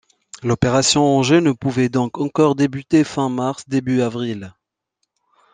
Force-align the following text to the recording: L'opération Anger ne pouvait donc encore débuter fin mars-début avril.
L'opération 0.41 1.03
Anger 1.03 1.41
ne 1.41 1.51
pouvait 1.51 1.87
donc 1.87 2.17
encore 2.17 2.55
débuter 2.55 3.03
fin 3.03 3.29
mars-début 3.29 4.01
avril. 4.01 4.55